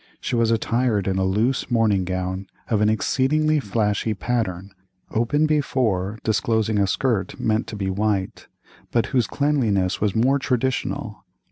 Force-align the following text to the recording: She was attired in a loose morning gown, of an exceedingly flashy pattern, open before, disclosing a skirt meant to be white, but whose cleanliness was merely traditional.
She 0.19 0.35
was 0.35 0.49
attired 0.49 1.07
in 1.07 1.19
a 1.19 1.23
loose 1.23 1.69
morning 1.69 2.05
gown, 2.05 2.47
of 2.71 2.81
an 2.81 2.89
exceedingly 2.89 3.59
flashy 3.59 4.15
pattern, 4.15 4.71
open 5.11 5.45
before, 5.45 6.17
disclosing 6.23 6.79
a 6.79 6.87
skirt 6.87 7.39
meant 7.39 7.67
to 7.67 7.75
be 7.75 7.91
white, 7.91 8.47
but 8.91 9.05
whose 9.13 9.27
cleanliness 9.27 10.01
was 10.01 10.15
merely 10.15 10.39
traditional. 10.39 11.23